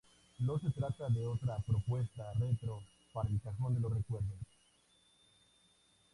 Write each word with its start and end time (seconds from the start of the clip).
No 0.39 0.57
se 0.59 0.71
trata 0.71 1.09
de 1.09 1.27
otra 1.27 1.57
propuesta 1.59 2.33
retro 2.39 2.81
para 3.13 3.29
el 3.29 3.39
cajón 3.39 3.75
de 3.75 3.81
los 3.81 3.93
recuerdos. 3.93 4.39